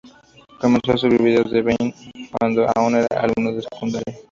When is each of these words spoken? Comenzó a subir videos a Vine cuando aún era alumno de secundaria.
Comenzó 0.59 0.93
a 0.93 0.97
subir 0.97 1.21
videos 1.21 1.53
a 1.53 1.61
Vine 1.61 1.93
cuando 2.39 2.65
aún 2.75 2.95
era 2.95 3.07
alumno 3.19 3.51
de 3.53 3.61
secundaria. 3.61 4.13